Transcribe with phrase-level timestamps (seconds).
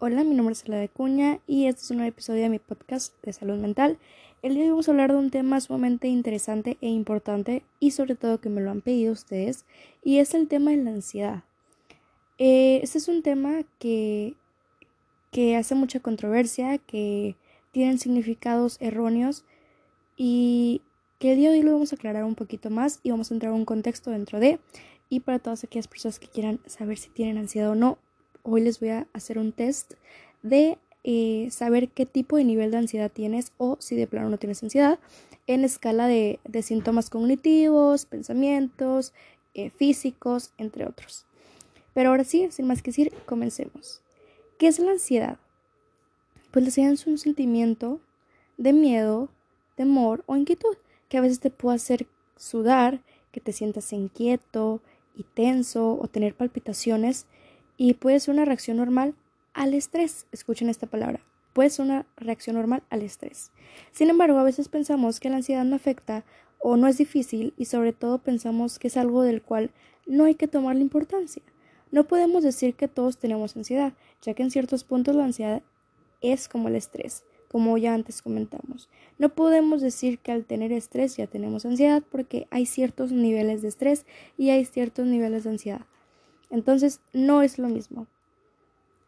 [0.00, 3.14] Hola, mi nombre es de Cuña y este es un nuevo episodio de mi podcast
[3.22, 3.96] de salud mental.
[4.42, 7.92] El día de hoy vamos a hablar de un tema sumamente interesante e importante y
[7.92, 9.64] sobre todo que me lo han pedido ustedes
[10.02, 11.44] y es el tema de la ansiedad.
[12.38, 14.34] Eh, este es un tema que,
[15.30, 17.36] que hace mucha controversia, que
[17.70, 19.44] tienen significados erróneos
[20.16, 20.82] y
[21.20, 23.34] que el día de hoy lo vamos a aclarar un poquito más y vamos a
[23.34, 24.58] entrar en un contexto dentro de
[25.08, 27.98] y para todas aquellas personas que quieran saber si tienen ansiedad o no
[28.44, 29.94] hoy les voy a hacer un test
[30.42, 34.38] de eh, saber qué tipo de nivel de ansiedad tienes o si de plano no
[34.38, 35.00] tienes ansiedad
[35.46, 39.12] en escala de, síntomas cognitivos, pensamientos,
[39.54, 41.26] eh, físicos, entre otros.
[41.92, 44.00] Pero ahora sí, sin más que decir, comencemos.
[44.58, 45.38] ¿Qué es la ansiedad?
[46.50, 48.00] Pues la ansiedad es un sentimiento
[48.56, 49.28] de miedo,
[49.76, 50.76] temor o inquietud
[51.08, 53.00] que a veces te puede hacer sudar,
[53.32, 54.80] que te sientas inquieto
[55.16, 57.26] y tenso o tener palpitaciones
[57.76, 59.14] y puede ser una reacción normal
[59.52, 60.26] al estrés.
[60.32, 61.20] Escuchen esta palabra.
[61.52, 63.50] Puede ser una reacción normal al estrés.
[63.92, 66.24] Sin embargo, a veces pensamos que la ansiedad no afecta
[66.58, 69.70] o no es difícil y sobre todo pensamos que es algo del cual
[70.06, 71.42] no hay que tomar la importancia.
[71.90, 75.62] No podemos decir que todos tenemos ansiedad, ya que en ciertos puntos la ansiedad
[76.22, 78.88] es como el estrés, como ya antes comentamos.
[79.18, 83.68] No podemos decir que al tener estrés ya tenemos ansiedad porque hay ciertos niveles de
[83.68, 84.06] estrés
[84.36, 85.86] y hay ciertos niveles de ansiedad.
[86.50, 88.06] Entonces, no es lo mismo.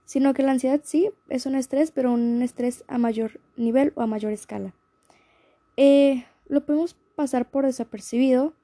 [0.04, 4.02] Sino que la ansiedad sí es un estrés, pero un estrés a mayor nivel o
[4.02, 4.72] a mayor escala.
[5.76, 8.54] Eh, lo podemos pasar por desapercibido,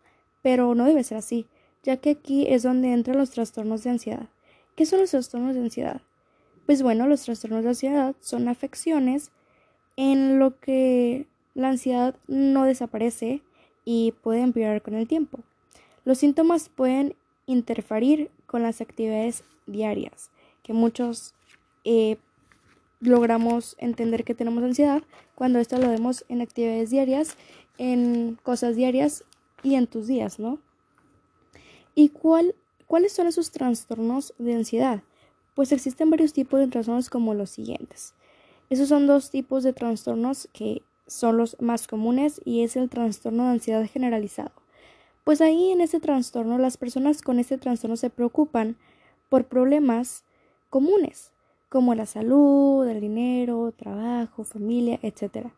[0.42, 1.46] pero no debe ser así,
[1.82, 4.28] ya que aquí es donde entran los trastornos de ansiedad.
[4.76, 6.00] ¿Qué son los trastornos de ansiedad?
[6.66, 9.32] Pues bueno, los trastornos de ansiedad son afecciones
[9.96, 13.42] en lo que la ansiedad no desaparece
[13.84, 15.40] y puede empeorar con el tiempo.
[16.04, 17.14] Los síntomas pueden
[17.46, 20.30] interferir con las actividades diarias,
[20.62, 21.32] que muchos
[21.84, 22.18] eh,
[23.00, 25.02] logramos entender que tenemos ansiedad
[25.34, 27.38] cuando esto lo vemos en actividades diarias,
[27.78, 29.24] en cosas diarias
[29.62, 30.58] y en tus días, ¿no?
[31.94, 32.54] ¿Y cuál,
[32.86, 35.02] cuáles son esos trastornos de ansiedad?
[35.54, 38.12] Pues existen varios tipos de trastornos como los siguientes.
[38.68, 43.44] Esos son dos tipos de trastornos que son los más comunes y es el trastorno
[43.44, 44.61] de ansiedad generalizado
[45.24, 48.76] pues ahí en ese trastorno las personas con ese trastorno se preocupan
[49.28, 50.24] por problemas
[50.68, 51.32] comunes,
[51.68, 55.48] como la salud, el dinero, trabajo, familia, etc.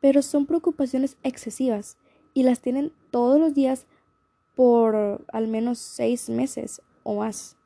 [0.00, 1.98] Pero son preocupaciones excesivas
[2.32, 3.86] y las tienen todos los días
[4.54, 7.56] por al menos seis meses o más.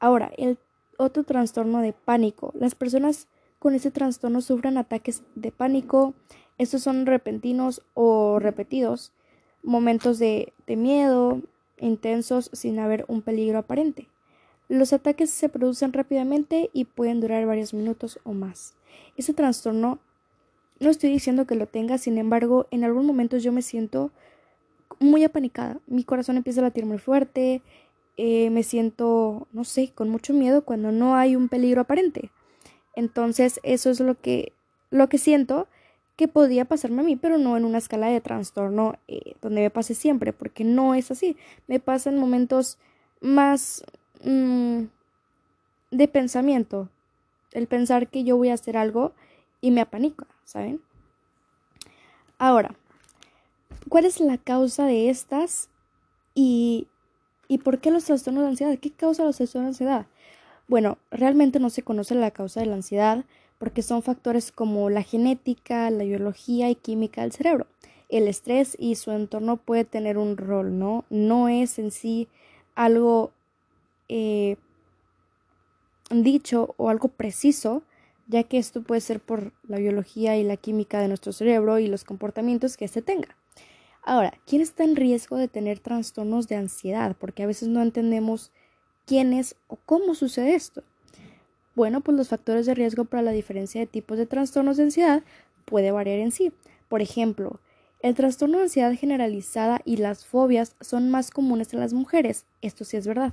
[0.00, 0.58] Ahora, el
[0.96, 2.52] otro trastorno de pánico.
[2.54, 3.28] Las personas
[3.58, 6.14] con ese trastorno sufren ataques de pánico.
[6.58, 9.12] Estos son repentinos o repetidos
[9.62, 11.42] momentos de, miedo
[11.78, 14.08] intensos sin haber un peligro aparente.
[14.68, 18.74] Los ataques se producen rápidamente y pueden durar varios minutos o más.
[19.16, 19.98] Ese trastorno
[20.80, 24.10] no estoy diciendo que lo tenga, sin embargo, en algún momento yo me siento
[24.98, 25.78] muy apanicada.
[25.86, 27.60] Mi corazón empieza a latir muy fuerte,
[28.16, 32.30] eh, me siento, no sé, con mucho miedo cuando no hay un peligro aparente.
[32.94, 34.52] Entonces, eso es lo que,
[34.90, 35.66] lo que siento
[36.16, 39.70] que podía pasarme a mí, pero no en una escala de trastorno eh, donde me
[39.70, 41.36] pase siempre, porque no es así.
[41.66, 42.78] Me pasa en momentos
[43.20, 43.82] más
[44.22, 44.82] mm,
[45.90, 46.88] de pensamiento,
[47.52, 49.12] el pensar que yo voy a hacer algo
[49.60, 50.80] y me apanica, ¿saben?
[52.38, 52.74] Ahora,
[53.88, 55.68] ¿cuál es la causa de estas
[56.34, 56.88] y,
[57.46, 58.78] y por qué los trastornos de ansiedad?
[58.78, 60.06] ¿Qué causa los trastornos de ansiedad?
[60.66, 63.24] Bueno, realmente no se conoce la causa de la ansiedad,
[63.62, 67.68] porque son factores como la genética, la biología y química del cerebro.
[68.08, 71.04] El estrés y su entorno puede tener un rol, ¿no?
[71.10, 72.26] No es en sí
[72.74, 73.30] algo
[74.08, 74.56] eh,
[76.10, 77.84] dicho o algo preciso,
[78.26, 81.86] ya que esto puede ser por la biología y la química de nuestro cerebro y
[81.86, 83.36] los comportamientos que éste tenga.
[84.02, 87.16] Ahora, ¿quién está en riesgo de tener trastornos de ansiedad?
[87.16, 88.50] Porque a veces no entendemos
[89.06, 90.82] quién es o cómo sucede esto.
[91.74, 95.22] Bueno, pues los factores de riesgo para la diferencia de tipos de trastornos de ansiedad
[95.64, 96.52] puede variar en sí.
[96.88, 97.60] Por ejemplo,
[98.00, 102.44] el trastorno de ansiedad generalizada y las fobias son más comunes en las mujeres.
[102.60, 103.32] Esto sí es verdad.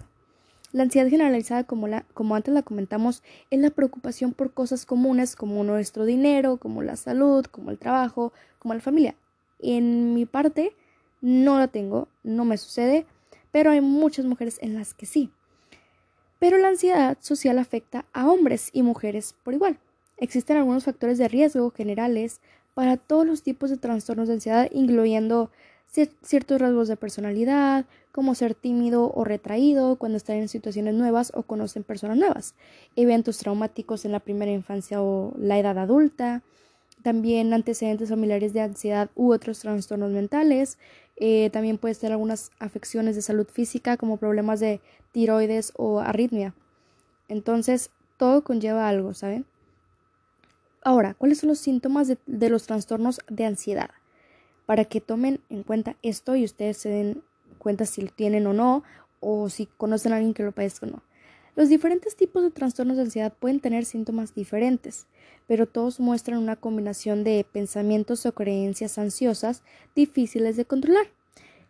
[0.72, 5.36] La ansiedad generalizada, como, la, como antes la comentamos, es la preocupación por cosas comunes
[5.36, 9.16] como nuestro dinero, como la salud, como el trabajo, como la familia.
[9.58, 10.74] En mi parte,
[11.22, 13.08] no la tengo, no me sucede,
[13.52, 15.32] pero hay muchas mujeres en las que sí.
[16.40, 19.78] Pero la ansiedad social afecta a hombres y mujeres por igual.
[20.18, 22.42] Existen algunos factores de riesgo generales
[22.74, 25.52] para todos los tipos de trastornos de ansiedad, incluyendo
[26.22, 31.44] ciertos rasgos de personalidad, como ser tímido o retraído cuando están en situaciones nuevas o
[31.44, 32.56] conocen personas nuevas,
[32.96, 36.44] eventos traumáticos en la primera infancia o la edad adulta,
[37.02, 40.78] también antecedentes familiares de ansiedad u otros trastornos mentales,
[41.20, 44.80] eh, también puede ser algunas afecciones de salud física como problemas de
[45.12, 46.54] tiroides o arritmia.
[47.28, 49.46] Entonces, todo conlleva algo, ¿saben?
[50.82, 53.90] Ahora, ¿cuáles son los síntomas de, de los trastornos de ansiedad?
[54.66, 57.22] Para que tomen en cuenta esto y ustedes se den
[57.58, 58.84] cuenta si lo tienen o no,
[59.20, 61.02] o si conocen a alguien que lo padezca o no.
[61.56, 65.08] Los diferentes tipos de trastornos de ansiedad pueden tener síntomas diferentes,
[65.48, 69.64] pero todos muestran una combinación de pensamientos o creencias ansiosas
[69.96, 71.08] difíciles de controlar.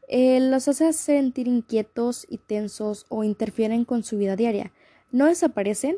[0.08, 4.72] Eh, los hace sentir inquietos y tensos o interfieren con su vida diaria.
[5.12, 5.98] No desaparecen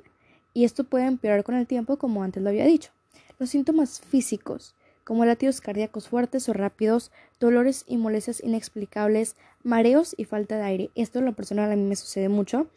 [0.54, 2.92] y esto puede empeorar con el tiempo, como antes lo había dicho.
[3.40, 10.26] Los síntomas físicos, como latidos cardíacos fuertes o rápidos, dolores y molestias inexplicables, mareos y
[10.26, 10.92] falta de aire.
[10.96, 12.68] Esto en lo personal a mí me sucede mucho.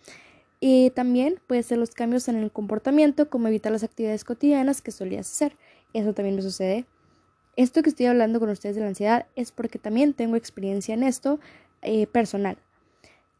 [0.66, 4.92] Y también puede ser los cambios en el comportamiento, como evitar las actividades cotidianas que
[4.92, 5.58] solías hacer.
[5.92, 6.86] Eso también me sucede.
[7.54, 11.02] Esto que estoy hablando con ustedes de la ansiedad es porque también tengo experiencia en
[11.02, 11.38] esto
[11.82, 12.56] eh, personal.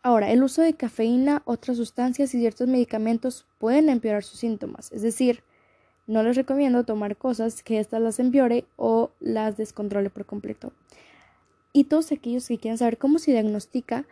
[0.02, 4.92] Ahora, el uso de cafeína, otras sustancias y ciertos medicamentos pueden empeorar sus síntomas.
[4.92, 5.42] Es decir,
[6.06, 10.74] no les recomiendo tomar cosas que éstas las empeore o las descontrole por completo.
[11.72, 14.04] Y todos aquellos que quieran saber cómo se diagnostica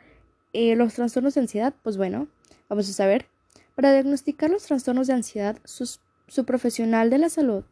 [0.55, 2.27] eh, los trastornos de ansiedad, pues bueno,
[2.69, 3.27] Vamos a saber.
[3.75, 7.65] Para diagnosticar los trastornos de ansiedad, su profesional de la salud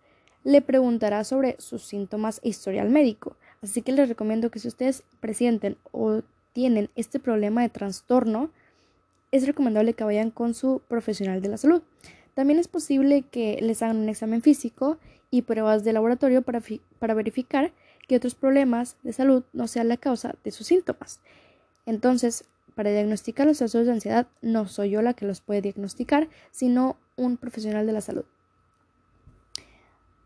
[0.44, 3.36] le preguntará sobre sus síntomas e historial médico.
[3.62, 6.22] Así que les recomiendo que si ustedes presienten o
[6.52, 8.50] tienen este problema de trastorno,
[9.32, 11.82] es recomendable que vayan con su profesional de la salud.
[12.34, 14.98] También es posible que les hagan un examen físico
[15.30, 16.62] y pruebas de laboratorio para,
[16.98, 17.72] para verificar
[18.08, 21.20] que otros problemas de salud no sean la causa de sus síntomas.
[21.86, 22.44] Entonces,
[22.80, 26.96] para diagnosticar los trastornos de ansiedad no soy yo la que los puede diagnosticar, sino
[27.14, 28.24] un profesional de la salud.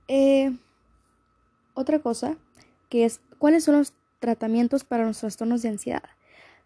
[0.06, 0.56] Eh,
[1.74, 2.36] otra cosa
[2.88, 6.04] que es cuáles son los tratamientos para los trastornos de ansiedad.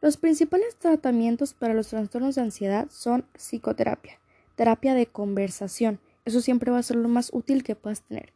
[0.02, 4.20] Los principales tratamientos para los trastornos de ansiedad son psicoterapia,
[4.56, 6.00] terapia de conversación.
[6.26, 8.34] Eso siempre va a ser lo más útil que puedas tener.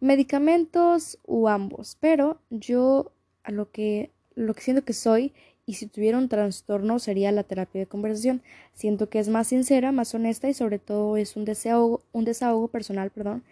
[0.00, 3.12] Medicamentos o ambos, pero yo
[3.44, 5.32] a lo que lo que siento que soy
[5.68, 8.40] y si tuviera un trastorno sería la terapia de conversación.
[8.72, 12.68] Siento que es más sincera, más honesta y sobre todo es un desahogo, un desahogo
[12.68, 13.44] personal, perdón,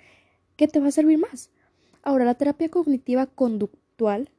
[0.56, 1.50] que te va a servir más.
[2.02, 4.30] Ahora, la terapia cognitiva conductual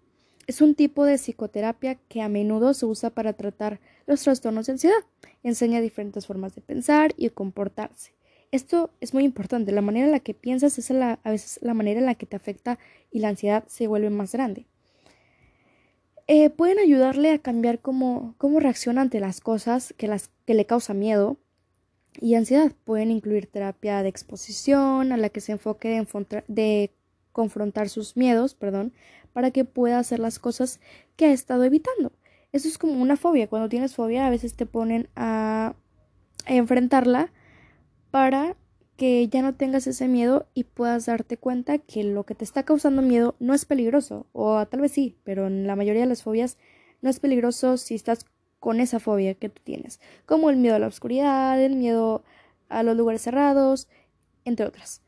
[0.48, 4.72] es un tipo de psicoterapia que a menudo se usa para tratar los trastornos de
[4.72, 5.04] ansiedad.
[5.44, 8.14] Enseña diferentes formas de pensar y comportarse.
[8.52, 9.72] Esto es muy importante.
[9.72, 12.38] La manera en la que piensas es a veces la manera en la que te
[12.38, 12.80] afecta
[13.12, 14.66] y la ansiedad se vuelve más grande.
[16.28, 20.66] Eh, pueden ayudarle a cambiar cómo, cómo reacciona ante las cosas que, las, que le
[20.66, 21.38] causa miedo
[22.20, 22.74] y ansiedad.
[22.84, 26.92] Pueden incluir terapia de exposición a la que se enfoque de, de
[27.32, 28.94] confrontar sus miedos, perdón,
[29.32, 30.82] para que pueda hacer las cosas
[31.16, 32.12] que ha estado evitando.
[32.52, 33.48] Eso es como una fobia.
[33.48, 35.76] Cuando tienes fobia, a veces te ponen a
[36.46, 37.32] enfrentarla
[38.12, 38.58] para
[38.98, 42.64] que ya no tengas ese miedo y puedas darte cuenta que lo que te está
[42.64, 46.24] causando miedo no es peligroso, o tal vez sí, pero en la mayoría de las
[46.24, 46.58] fobias
[47.02, 48.26] no es peligroso si estás
[48.60, 52.24] con esa fobia que tú tienes, como el miedo a la oscuridad, el miedo
[52.70, 53.88] a los lugares cerrados,
[54.46, 55.04] entre otras.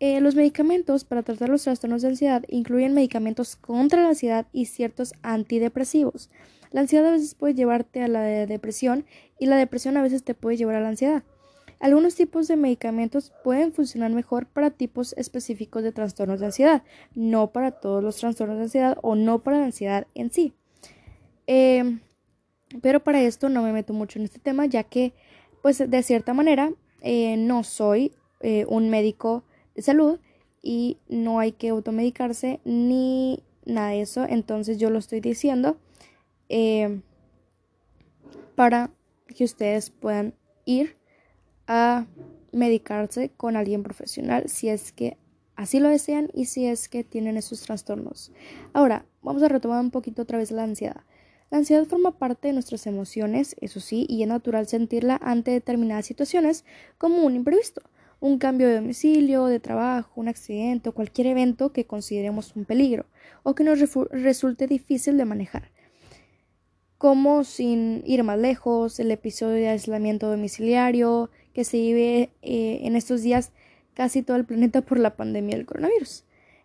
[0.00, 4.66] Eh, los medicamentos para tratar los trastornos de ansiedad incluyen medicamentos contra la ansiedad y
[4.66, 6.30] ciertos antidepresivos.
[6.70, 9.06] La ansiedad a veces puede llevarte a la depresión
[9.38, 11.24] y la depresión a veces te puede llevar a la ansiedad.
[11.80, 16.82] Algunos tipos de medicamentos pueden funcionar mejor para tipos específicos de trastornos de ansiedad,
[17.14, 20.54] no para todos los trastornos de ansiedad o no para la ansiedad en sí.
[21.46, 22.00] Em,
[22.82, 25.14] pero para esto no me meto mucho en este tema, ya que,
[25.62, 29.44] pues, de cierta manera, eh, no soy eh, un médico
[29.74, 30.18] de salud
[30.62, 34.24] y no hay que automedicarse ni nada de eso.
[34.28, 35.78] Entonces yo lo estoy diciendo
[36.48, 37.02] em,
[38.56, 38.90] para
[39.34, 40.97] que ustedes puedan ir
[41.68, 42.06] a
[42.50, 45.16] medicarse con alguien profesional si es que
[45.54, 48.32] así lo desean y si es que tienen esos trastornos.
[48.72, 51.02] Ahora, vamos a retomar un poquito otra vez la ansiedad.
[51.50, 56.06] La ansiedad forma parte de nuestras emociones, eso sí, y es natural sentirla ante determinadas
[56.06, 56.64] situaciones
[56.98, 57.82] como un imprevisto,
[58.20, 63.06] un cambio de domicilio, de trabajo, un accidente o cualquier evento que consideremos un peligro
[63.44, 63.78] o que nos
[64.10, 65.70] resulte difícil de manejar
[66.98, 72.94] como sin ir más lejos, el episodio de aislamiento domiciliario que se vive eh, en
[72.94, 73.50] estos días
[73.94, 76.22] casi todo el planeta por la pandemia del coronavirus.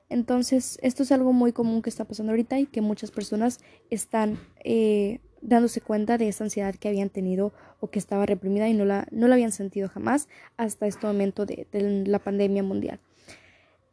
[0.08, 3.60] Entonces, esto es algo muy común que está pasando ahorita y que muchas personas
[3.90, 8.76] están eh, dándose cuenta de esa ansiedad que habían tenido o que estaba reprimida y
[8.76, 11.66] no la, no la habían sentido jamás hasta este momento de,
[12.06, 13.00] la pandemia mundial.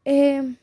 [0.04, 0.54] Eh,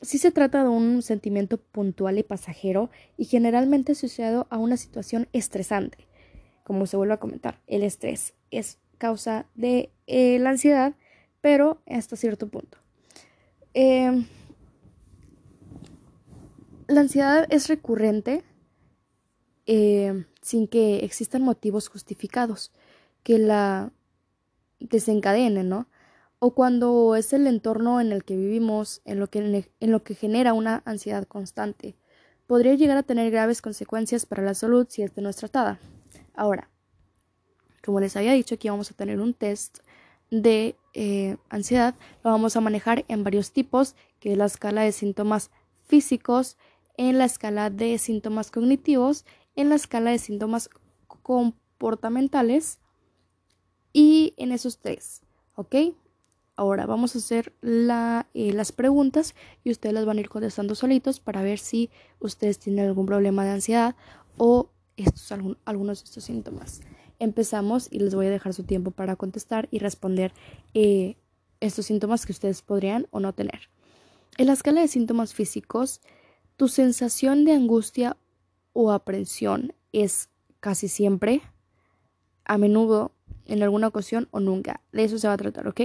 [0.00, 5.28] sí se trata de un sentimiento puntual y pasajero y generalmente asociado a una situación
[5.34, 6.08] estresante.
[6.64, 10.94] Como se vuelve a comentar, el estrés es causa de eh, la ansiedad,
[11.40, 12.78] pero hasta cierto punto.
[13.74, 14.26] Eh,
[16.88, 18.42] la ansiedad es recurrente
[19.66, 22.72] eh, sin que existan motivos justificados
[23.22, 23.92] que la
[24.80, 25.88] desencadenen, ¿no?
[26.38, 30.14] O cuando es el entorno en el que vivimos, en lo que, en lo que
[30.14, 31.96] genera una ansiedad constante,
[32.46, 35.78] podría llegar a tener graves consecuencias para la salud si esta no es tratada.
[36.34, 36.70] Ahora,
[37.88, 39.78] como les había dicho, aquí vamos a tener un test
[40.30, 41.94] de eh, ansiedad.
[42.22, 45.50] Lo vamos a manejar en varios tipos, que es la escala de síntomas
[45.86, 46.58] físicos,
[46.98, 49.24] en la escala de síntomas cognitivos,
[49.56, 50.68] en la escala de síntomas
[51.22, 52.78] comportamentales
[53.94, 55.22] y en esos tres,
[55.54, 55.74] ¿ok?
[56.56, 61.20] Ahora vamos a hacer eh, las preguntas y ustedes las van a ir contestando solitos
[61.20, 61.88] para ver si
[62.20, 63.96] ustedes tienen algún problema de ansiedad
[64.36, 64.68] o
[64.98, 65.32] estos,
[65.64, 66.82] algunos de estos síntomas.
[67.18, 70.32] Empezamos y les voy a dejar su tiempo para contestar y responder
[70.74, 71.16] eh,
[71.60, 73.68] estos síntomas que ustedes podrían o no tener.
[74.36, 76.00] En la escala de síntomas físicos,
[76.56, 78.16] tu sensación de angustia
[78.72, 80.28] o aprensión es
[80.60, 81.42] casi siempre,
[82.44, 83.12] a menudo,
[83.46, 84.80] en alguna ocasión o nunca.
[84.92, 85.80] De eso se va a tratar, ¿ok?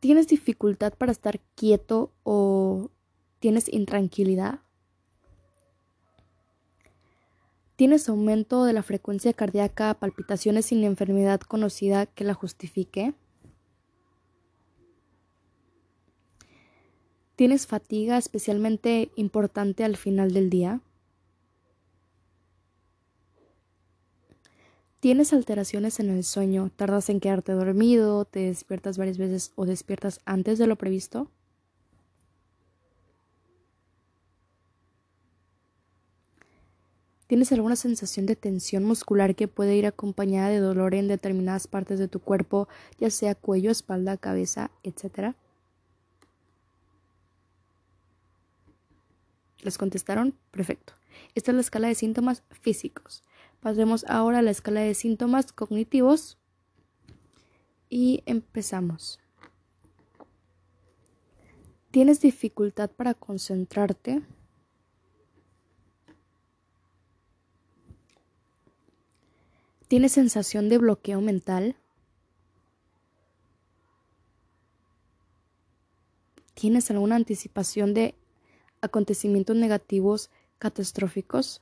[0.00, 2.90] ¿Tienes dificultad para estar quieto o
[3.38, 4.60] tienes intranquilidad?
[7.80, 13.14] ¿Tienes aumento de la frecuencia cardíaca, palpitaciones sin enfermedad conocida que la justifique?
[17.36, 20.82] ¿Tienes fatiga especialmente importante al final del día?
[25.00, 26.70] ¿Tienes alteraciones en el sueño?
[26.76, 28.26] ¿Tardas en quedarte dormido?
[28.26, 31.30] ¿Te despiertas varias veces o despiertas antes de lo previsto?
[37.30, 42.00] ¿Tienes alguna sensación de tensión muscular que puede ir acompañada de dolor en determinadas partes
[42.00, 42.66] de tu cuerpo,
[42.98, 45.36] ya sea cuello, espalda, cabeza, etcétera?
[49.60, 50.34] ¿Les contestaron?
[50.50, 50.94] Perfecto.
[51.36, 53.22] Esta es la escala de síntomas físicos.
[53.60, 56.36] Pasemos ahora a la escala de síntomas cognitivos
[57.88, 59.20] y empezamos.
[61.92, 64.20] ¿Tienes dificultad para concentrarte?
[69.90, 71.74] ¿Tienes sensación de bloqueo mental?
[76.54, 78.14] ¿Tienes alguna anticipación de
[78.82, 80.30] acontecimientos negativos
[80.60, 81.60] catastróficos?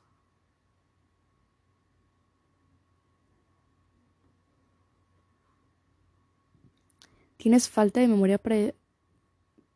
[7.38, 8.38] ¿Tienes falta de memoria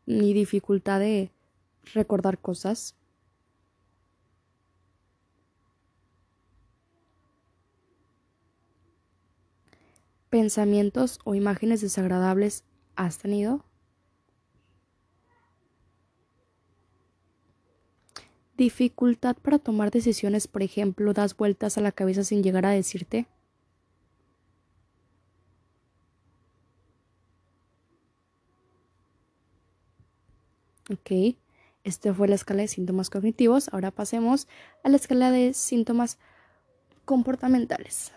[0.04, 1.32] ni dificultad de
[1.94, 2.96] recordar cosas?
[10.32, 12.64] ¿Pensamientos o imágenes desagradables
[12.96, 13.66] has tenido?
[18.56, 23.26] dificultad para tomar decisiones, por ejemplo, das vueltas a la cabeza sin llegar a decirte.
[30.90, 31.36] Ok,
[31.84, 33.68] esta fue la escala de síntomas cognitivos.
[33.70, 34.48] Ahora pasemos
[34.82, 36.18] a la escala de síntomas
[37.04, 38.12] comportamentales.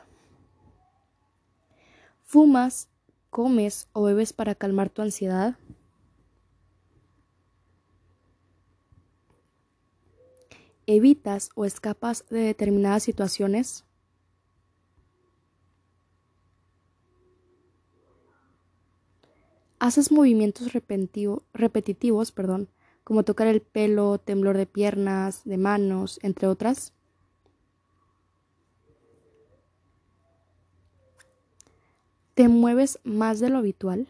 [2.26, 2.90] ¿Fumas,
[3.30, 5.58] comes o bebes para calmar tu ansiedad?
[10.88, 13.86] evitas o escapas de determinadas situaciones?
[19.80, 22.70] ¿Haces movimientos repetitivos, perdón,
[23.04, 26.95] como tocar el pelo, temblor de piernas, de manos, entre otras?
[32.36, 34.08] ¿Te mueves más de lo habitual?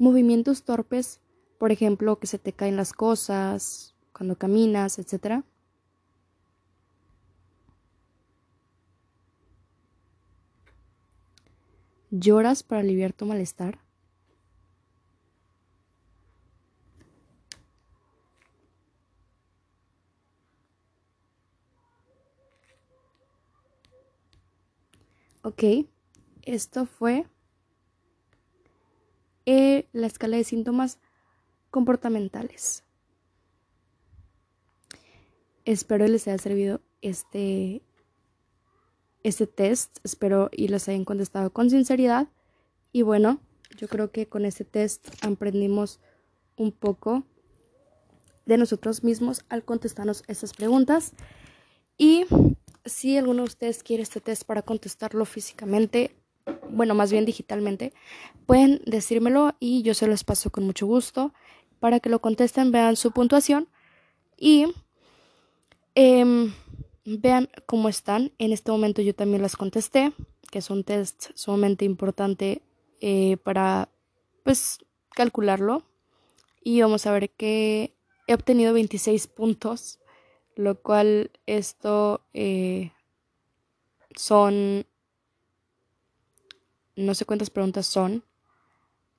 [0.00, 1.20] movimientos torpes,
[1.58, 5.44] por ejemplo, que se te caen las cosas cuando caminas, etc.
[12.10, 13.78] ¿Lloras para aliviar tu malestar?
[25.50, 25.64] Ok,
[26.42, 27.26] esto fue
[29.90, 31.00] la escala de síntomas
[31.72, 32.84] comportamentales.
[35.64, 37.82] Espero les haya servido este,
[39.24, 42.28] este test, espero y les hayan contestado con sinceridad.
[42.92, 43.40] Y bueno,
[43.76, 45.98] yo creo que con este test aprendimos
[46.54, 47.24] un poco
[48.46, 51.12] de nosotros mismos al contestarnos estas preguntas.
[51.98, 52.26] Y
[52.90, 56.16] si alguno de ustedes quiere este test para contestarlo físicamente,
[56.68, 57.92] bueno, más bien digitalmente,
[58.46, 61.32] pueden decírmelo y yo se los paso con mucho gusto
[61.78, 63.68] para que lo contesten, vean su puntuación
[64.36, 64.66] y
[65.94, 66.52] em,
[67.04, 68.32] vean cómo están.
[68.38, 70.12] En este momento yo también las contesté,
[70.50, 72.62] que es un test sumamente importante
[73.00, 73.88] eh, para,
[74.44, 74.78] pues,
[75.10, 75.84] calcularlo.
[76.62, 77.94] Y vamos a ver que
[78.26, 79.98] he obtenido 26 puntos,
[80.60, 82.92] lo cual esto eh,
[84.14, 84.86] son
[86.96, 88.24] no sé cuántas preguntas son.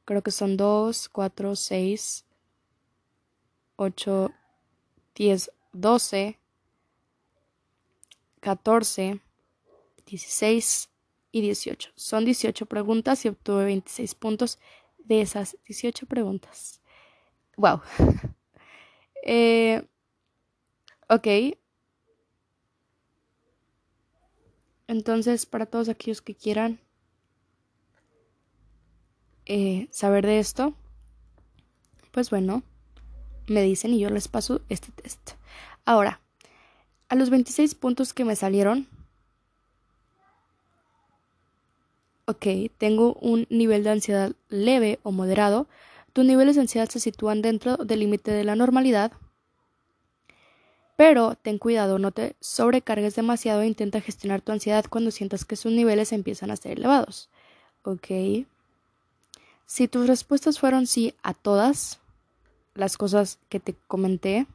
[0.05, 2.25] Creo que son 2, 4, 6,
[3.75, 4.31] 8,
[5.15, 6.39] 10, 12,
[8.39, 9.19] 14,
[10.05, 10.89] 16
[11.31, 11.89] y 18.
[11.95, 14.59] Son 18 preguntas y obtuve 26 puntos
[14.99, 16.81] de esas 18 preguntas.
[17.57, 17.81] Wow.
[19.23, 19.87] eh,
[21.11, 21.27] ok.
[24.87, 26.79] Entonces, para todos aquellos que quieran
[29.45, 30.73] eh, saber de esto,
[32.11, 32.63] pues bueno,
[33.47, 35.31] me dicen y yo les paso este test.
[35.85, 36.21] Ahora,
[37.09, 38.87] a los 26 puntos que me salieron,
[42.25, 42.45] ok,
[42.77, 45.67] tengo un nivel de ansiedad leve o moderado.
[46.13, 49.11] Tus niveles de ansiedad se sitúan dentro del límite de la normalidad.
[51.01, 55.55] Pero ten cuidado, no te sobrecargues demasiado e intenta gestionar tu ansiedad cuando sientas que
[55.55, 57.27] sus niveles empiezan a ser elevados.
[57.81, 58.45] Ok.
[59.65, 61.99] Si tus respuestas fueron sí a todas
[62.75, 64.45] las cosas que te comenté,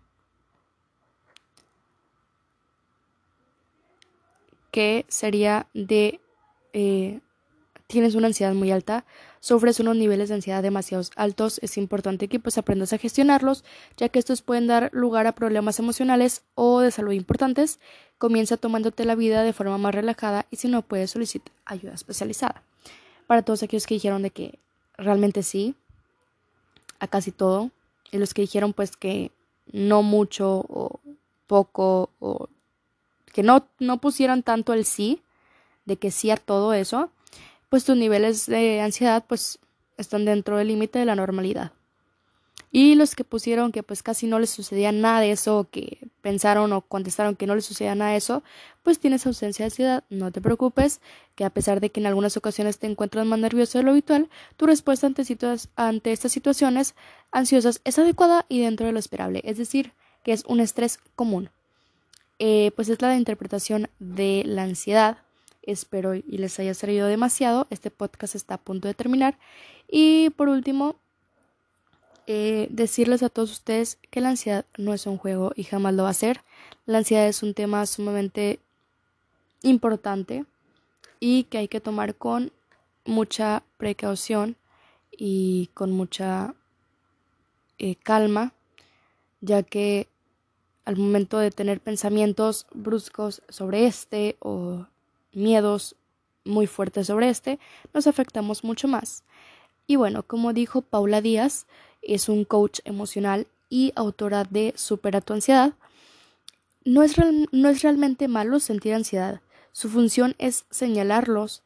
[4.70, 6.20] que sería de
[6.72, 7.22] eh,
[7.86, 9.04] tienes una ansiedad muy alta,
[9.40, 13.64] sufres unos niveles de ansiedad demasiado altos, es importante que pues aprendas a gestionarlos,
[13.96, 17.78] ya que estos pueden dar lugar a problemas emocionales o de salud importantes.
[18.18, 22.62] Comienza tomándote la vida de forma más relajada y si no puedes solicitar ayuda especializada.
[23.26, 24.58] Para todos aquellos que dijeron de que
[24.96, 25.74] realmente sí,
[26.98, 27.70] a casi todo.
[28.10, 29.30] Y los que dijeron pues que
[29.72, 31.00] no mucho o
[31.46, 32.48] poco o
[33.32, 35.20] que no, no pusieran tanto el sí,
[35.84, 37.10] de que sí a todo eso,
[37.68, 39.58] pues tus niveles de ansiedad pues
[39.96, 41.72] están dentro del límite de la normalidad.
[42.72, 46.72] Y los que pusieron que pues casi no les sucedía nada de eso, que pensaron
[46.72, 48.42] o contestaron que no les sucedía nada de eso,
[48.82, 51.00] pues tienes ausencia de ansiedad, no te preocupes,
[51.36, 54.28] que a pesar de que en algunas ocasiones te encuentras más nervioso de lo habitual,
[54.56, 55.24] tu respuesta ante,
[55.76, 56.94] ante estas situaciones
[57.30, 61.50] ansiosas es adecuada y dentro de lo esperable, es decir, que es un estrés común.
[62.38, 65.18] Eh, pues es la interpretación de la ansiedad.
[65.66, 67.66] Espero y les haya servido demasiado.
[67.70, 69.36] Este podcast está a punto de terminar.
[69.88, 70.96] Y por último,
[72.28, 76.04] eh, decirles a todos ustedes que la ansiedad no es un juego y jamás lo
[76.04, 76.42] va a ser.
[76.84, 78.58] La ansiedad es un tema sumamente
[79.62, 80.44] importante
[81.20, 82.52] y que hay que tomar con
[83.04, 84.56] mucha precaución
[85.10, 86.54] y con mucha
[87.78, 88.52] eh, calma,
[89.40, 90.08] ya que
[90.84, 94.86] al momento de tener pensamientos bruscos sobre este o
[95.36, 95.94] miedos
[96.44, 97.58] muy fuertes sobre este,
[97.92, 99.22] nos afectamos mucho más.
[99.86, 101.66] Y bueno, como dijo Paula Díaz,
[102.02, 105.74] es un coach emocional y autora de Supera tu ansiedad.
[106.84, 107.16] No es,
[107.52, 109.40] no es realmente malo sentir ansiedad.
[109.72, 111.62] Su función es señalarlos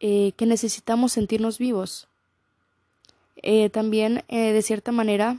[0.00, 2.08] eh, que necesitamos sentirnos vivos.
[3.36, 5.38] Eh, también, eh, de cierta manera,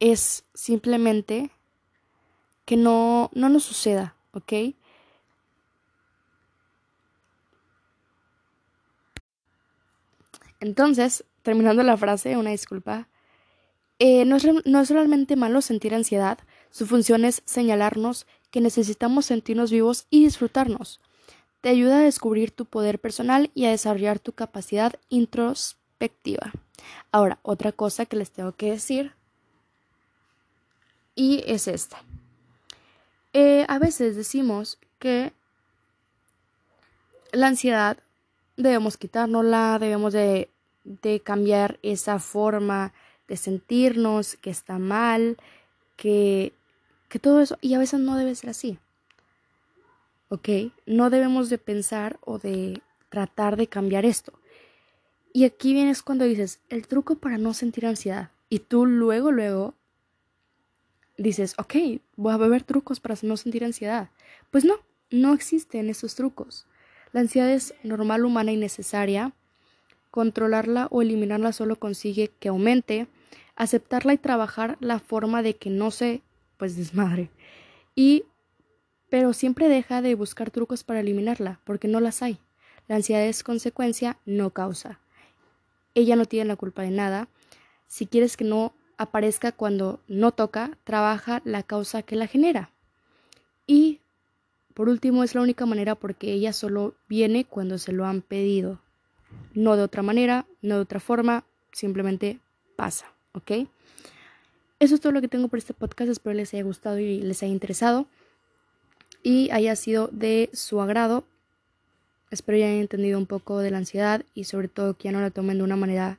[0.00, 1.50] es simplemente
[2.64, 4.74] que no, no nos suceda, ¿ok?
[10.64, 13.06] Entonces, terminando la frase, una disculpa.
[13.98, 16.38] Eh, no, es, no es realmente malo sentir ansiedad.
[16.70, 21.02] Su función es señalarnos que necesitamos sentirnos vivos y disfrutarnos.
[21.60, 26.50] Te ayuda a descubrir tu poder personal y a desarrollar tu capacidad introspectiva.
[27.12, 29.12] Ahora, otra cosa que les tengo que decir
[31.14, 32.02] y es esta.
[33.34, 35.34] Eh, a veces decimos que
[37.32, 37.98] la ansiedad
[38.56, 40.48] debemos quitárnosla, debemos de
[40.84, 42.92] de cambiar esa forma
[43.26, 45.36] de sentirnos, que está mal,
[45.96, 46.52] que,
[47.08, 48.78] que todo eso, y a veces no debe ser así.
[50.28, 50.48] ¿Ok?
[50.86, 54.32] No debemos de pensar o de tratar de cambiar esto.
[55.32, 58.30] Y aquí vienes cuando dices, el truco para no sentir ansiedad.
[58.48, 59.74] Y tú luego, luego
[61.16, 61.74] dices, ok,
[62.16, 64.10] voy a beber trucos para no sentir ansiedad.
[64.50, 64.76] Pues no,
[65.10, 66.66] no existen esos trucos.
[67.12, 69.32] La ansiedad es normal, humana y necesaria.
[70.14, 73.08] Controlarla o eliminarla solo consigue que aumente,
[73.56, 76.22] aceptarla y trabajar la forma de que no se,
[76.56, 77.30] pues desmadre.
[77.96, 78.22] Y,
[79.10, 82.38] pero siempre deja de buscar trucos para eliminarla, porque no las hay.
[82.86, 85.00] La ansiedad es consecuencia, no causa.
[85.94, 87.26] Ella no tiene la culpa de nada.
[87.88, 92.70] Si quieres que no aparezca cuando no toca, trabaja la causa que la genera.
[93.66, 93.98] Y
[94.74, 98.83] por último, es la única manera porque ella solo viene cuando se lo han pedido.
[99.54, 102.38] No de otra manera, no de otra forma, simplemente
[102.76, 103.68] pasa, ¿ok?
[104.80, 106.10] Eso es todo lo que tengo por este podcast.
[106.10, 108.06] Espero les haya gustado y les haya interesado
[109.22, 111.24] y haya sido de su agrado.
[112.30, 115.20] Espero ya hayan entendido un poco de la ansiedad y sobre todo que ya no
[115.20, 116.18] la tomen de una manera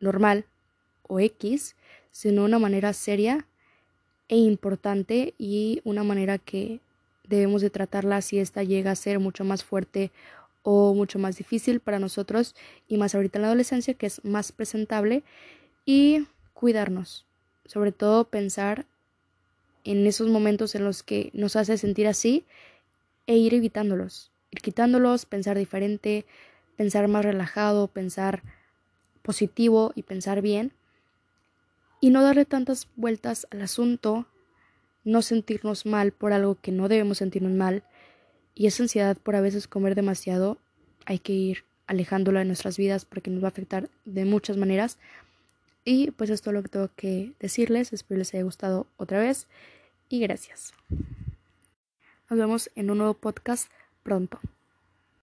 [0.00, 0.46] normal
[1.06, 1.76] o X,
[2.10, 3.46] sino de una manera seria
[4.28, 6.80] e importante y una manera que
[7.28, 10.10] debemos de tratarla si esta llega a ser mucho más fuerte
[10.62, 12.54] o mucho más difícil para nosotros
[12.88, 15.22] y más ahorita en la adolescencia que es más presentable
[15.84, 17.26] y cuidarnos,
[17.64, 18.86] sobre todo pensar
[19.84, 22.44] en esos momentos en los que nos hace sentir así
[23.26, 26.26] e ir evitándolos ir quitándolos, pensar diferente,
[26.76, 28.42] pensar más relajado, pensar
[29.22, 30.72] positivo y pensar bien.
[32.00, 34.26] Y no darle tantas vueltas al asunto,
[35.04, 37.84] no sentirnos mal por algo que no debemos sentirnos mal.
[38.60, 40.58] Y esa ansiedad por a veces comer demasiado,
[41.06, 44.98] hay que ir alejándola de nuestras vidas porque nos va a afectar de muchas maneras.
[45.82, 47.94] Y pues esto es lo que tengo que decirles.
[47.94, 49.46] Espero les haya gustado otra vez.
[50.10, 50.74] Y gracias.
[52.28, 54.38] Nos vemos en un nuevo podcast pronto.